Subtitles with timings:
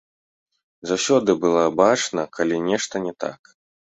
[0.91, 3.41] Заўсёды было бачна, калі нешта не так.